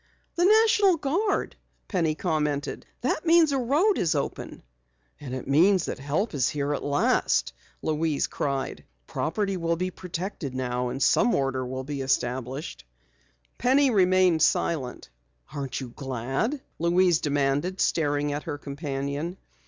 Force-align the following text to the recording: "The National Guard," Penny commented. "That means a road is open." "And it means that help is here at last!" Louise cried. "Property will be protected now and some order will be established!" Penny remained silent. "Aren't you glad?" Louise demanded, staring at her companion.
"The 0.33 0.45
National 0.45 0.97
Guard," 0.97 1.55
Penny 1.87 2.15
commented. 2.15 2.87
"That 3.01 3.23
means 3.23 3.51
a 3.51 3.59
road 3.59 3.99
is 3.99 4.15
open." 4.15 4.63
"And 5.19 5.35
it 5.35 5.47
means 5.47 5.85
that 5.85 5.99
help 5.99 6.33
is 6.33 6.49
here 6.49 6.73
at 6.73 6.81
last!" 6.83 7.53
Louise 7.83 8.25
cried. 8.25 8.83
"Property 9.05 9.57
will 9.57 9.75
be 9.75 9.91
protected 9.91 10.55
now 10.55 10.89
and 10.89 11.03
some 11.03 11.35
order 11.35 11.63
will 11.63 11.83
be 11.83 12.01
established!" 12.01 12.83
Penny 13.59 13.91
remained 13.91 14.41
silent. 14.41 15.11
"Aren't 15.53 15.79
you 15.79 15.89
glad?" 15.89 16.59
Louise 16.79 17.19
demanded, 17.19 17.79
staring 17.79 18.33
at 18.33 18.45
her 18.49 18.57
companion. 18.57 19.37